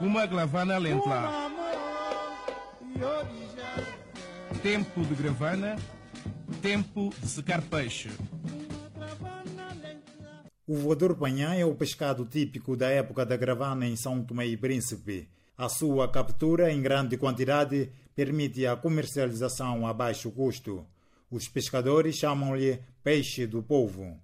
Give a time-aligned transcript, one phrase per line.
[0.00, 1.50] Uma gravana lentla.
[4.62, 5.76] Tempo de gravana,
[6.62, 8.10] tempo de secar peixe.
[10.66, 14.56] O voador panhã é o pescado típico da época da gravana em São Tomé e
[14.56, 15.28] Príncipe.
[15.58, 20.86] A sua captura em grande quantidade permite a comercialização a baixo custo.
[21.30, 24.16] Os pescadores chamam-lhe peixe do povo.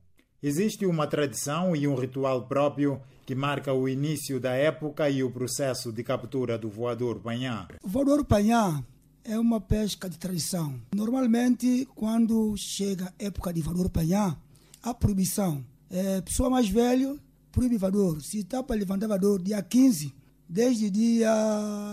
[0.43, 5.31] Existe uma tradição e um ritual próprio que marca o início da época e o
[5.31, 7.67] processo de captura do voador panhã.
[7.83, 8.85] O voador panhã
[9.25, 10.81] é uma pesca de tradição.
[10.95, 14.37] Normalmente, quando chega a época de voador panhã,
[14.83, 15.65] há proibição.
[15.91, 17.17] É, pessoa mais velha
[17.51, 18.21] proíbe voador.
[18.21, 20.13] Se está para levantar voador dia 15,
[20.47, 21.33] desde dia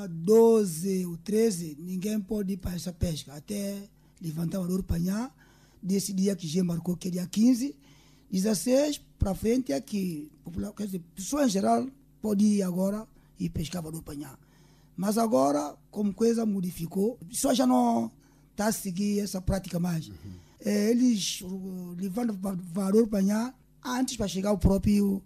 [0.09, 3.33] 12 ou 13, ninguém pode ir para essa pesca.
[3.33, 3.87] Até
[4.21, 5.31] levantar voador panhã,
[5.81, 7.75] desse dia que já marcou, que é dia 15,
[8.33, 10.31] 16 para frente é que
[10.75, 11.87] quer dizer, pessoa em geral
[12.19, 13.07] pode ir agora
[13.39, 14.39] e pescar do panhar.
[14.97, 18.11] Mas agora, como coisa modificou, a pessoa já não
[18.51, 20.07] está a seguir essa prática mais.
[20.07, 20.15] Uhum.
[20.59, 21.43] É, eles
[21.95, 22.35] levantam
[22.73, 23.53] valor panhar
[23.83, 25.21] antes para chegar o próprio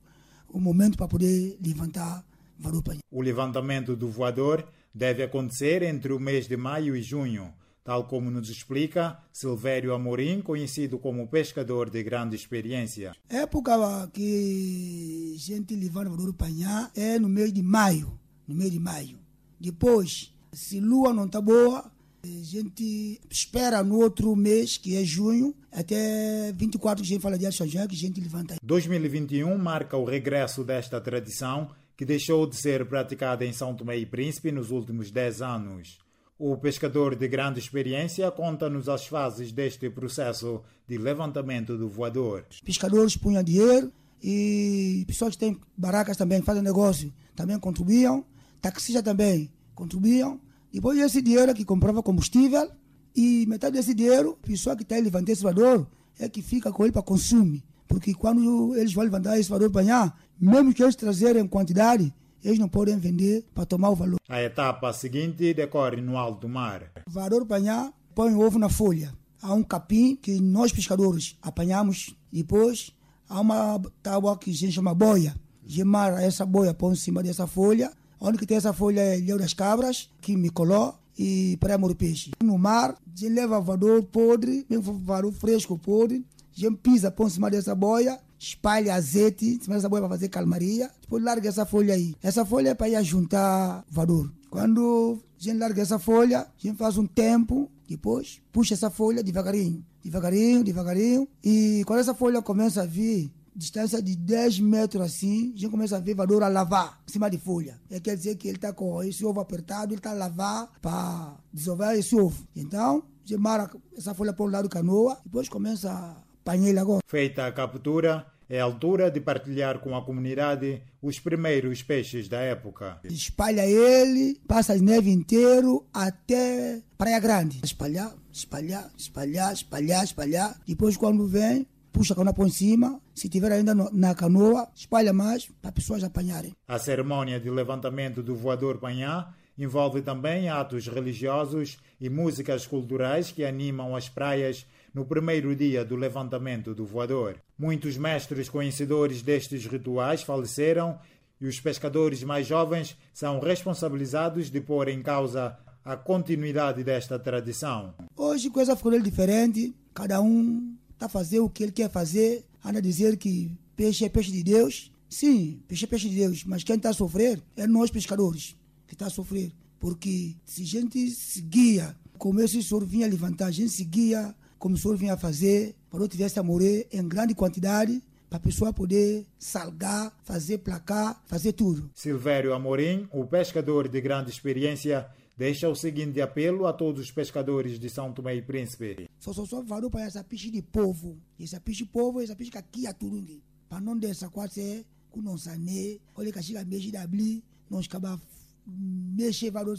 [0.50, 2.26] o momento para poder levantar
[2.60, 3.02] valor panhar.
[3.10, 7.54] O levantamento do voador deve acontecer entre o mês de maio e junho
[7.88, 13.14] tal como nos explica Silvério Amorim, conhecido como pescador de grande experiência.
[13.30, 13.72] A época
[14.12, 19.18] que a gente levava o panhar é no mês de maio, no mês de maio.
[19.58, 21.90] Depois, se a lua não está boa,
[22.26, 27.50] a gente espera no outro mês, que é junho, até 24 a gente fala de
[27.54, 28.58] São João, que a gente levanta.
[28.62, 34.06] 2021 marca o regresso desta tradição que deixou de ser praticada em São Tomé e
[34.06, 36.06] Príncipe nos últimos 10 anos.
[36.40, 42.46] O pescador de grande experiência conta-nos as fases deste processo de levantamento do voador.
[42.64, 48.26] Pescadores punham dinheiro e pessoas que têm barracas também fazem negócio também contribuíam,
[48.62, 50.40] taxistas também contribuíam.
[50.74, 52.70] Depois esse dinheiro que comprava combustível
[53.16, 55.88] e metade desse dinheiro, a pessoa que está levantando esse voador
[56.20, 57.64] é que fica com ele para consumir.
[57.88, 62.14] Porque quando eles vão levantar esse voador para amanhã, mesmo que eles trazerem quantidade,
[62.48, 64.18] eles não podem vender para tomar o valor.
[64.30, 66.94] A etapa seguinte decorre no alto mar.
[67.06, 69.14] O valor apanhar põe o ovo na folha.
[69.42, 72.16] Há um capim que nós pescadores apanhamos.
[72.32, 72.96] Depois
[73.28, 75.36] há uma tábua que a gente chama boia.
[75.66, 77.92] Gemar essa boia põe em cima dessa folha.
[78.18, 81.96] Onde que tem essa folha é Leu das Cabras, que me colou e para o
[81.96, 82.32] peixe.
[82.42, 86.26] No mar, leva valor podre, mesmo valor fresco podre.
[86.58, 90.30] Gente pisa, põe em cima dessa boia espalha azeite em cima dessa boia para fazer
[90.30, 90.90] calmaria.
[91.02, 92.16] Depois larga essa folha aí.
[92.22, 94.32] Essa folha é para ir juntar valor.
[94.50, 99.24] Quando a gente larga essa folha, a gente faz um tempo, depois puxa essa folha
[99.24, 101.28] devagarinho, devagarinho, devagarinho.
[101.44, 105.98] E quando essa folha começa a vir, distância de 10 metros assim, a gente começa
[105.98, 107.80] a ver valor a lavar em cima de folha.
[107.90, 111.38] É, quer dizer que ele está com esse ovo apertado, ele está a lavar para
[111.52, 112.48] dissolver esse ovo.
[112.56, 116.16] Então, a gente mara essa folha para o lado canoa, depois começa
[116.52, 117.02] a agora.
[117.06, 122.40] Feita a captura, é a altura de partilhar com a comunidade os primeiros peixes da
[122.40, 123.00] época.
[123.04, 127.60] Espalha ele, passa a neve inteiro até Praia Grande.
[127.64, 130.60] Espalhar, espalhar, espalhar, espalhar, espalhar.
[130.66, 133.02] Depois quando vem, puxa a canoa por cima.
[133.14, 136.54] Se tiver ainda na canoa, espalha mais para as pessoas apanharem.
[136.68, 143.44] A cerimônia de levantamento do voador panhá envolve também atos religiosos e músicas culturais que
[143.44, 144.66] animam as praias
[144.98, 147.40] no primeiro dia do levantamento do voador.
[147.56, 150.98] Muitos mestres conhecedores destes rituais faleceram
[151.40, 155.56] e os pescadores mais jovens são responsabilizados de pôr em causa
[155.86, 157.94] a continuidade desta tradição.
[158.16, 162.80] Hoje coisa ficou diferente, cada um está a fazer o que ele quer fazer, anda
[162.80, 164.92] a dizer que peixe é peixe de Deus.
[165.08, 168.58] Sim, peixe é peixe de Deus, mas quem está a sofrer é nós pescadores
[168.88, 169.52] que está a sofrer.
[169.80, 174.78] Porque se a gente seguia, como esse senhor vinha levantar, a gente seguia como o
[174.78, 179.26] senhor vinha fazer, para não tivesse a morrer em grande quantidade, para a pessoa poder
[179.40, 181.90] salgar, fazer placar, fazer tudo.
[181.94, 185.08] Silvério Amorim, o pescador de grande experiência,
[185.38, 189.10] deixa o seguinte apelo a todos os pescadores de São Tomé e Príncipe.
[189.20, 191.18] Só só só valeu para essa peixe de povo.
[191.40, 193.42] Essa peixe de povo, essa peixe que aqui a turungi.
[193.70, 198.22] Para não deixar quase com não sané, olha que chega mês de abrir, não acaba
[198.66, 199.78] mexer valor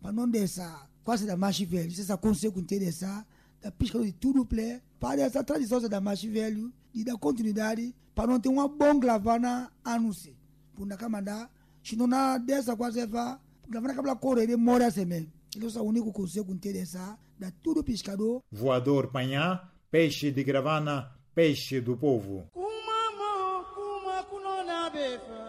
[0.00, 3.26] para não deixar quase da mais velho, se essa consegue interessar
[3.60, 8.26] da pesca de tudo plé, para essa tradição da mais velho e da continuidade, para
[8.26, 10.36] não ter uma bom gravana anúncio.
[10.74, 11.48] Por na camada,
[11.82, 15.32] se não há dessa quase vá, gravana cabla correr ele mora mesmo.
[15.54, 18.42] Ele é o único que consegue interessar da tudo pescador.
[18.52, 22.46] Voador panhá, peixe de gravana, peixe do povo.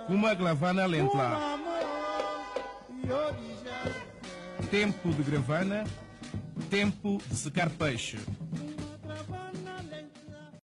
[0.10, 1.60] Uma gravana lentla.
[4.70, 5.84] Tempo de gravana,
[6.70, 8.18] tempo de secar peixe.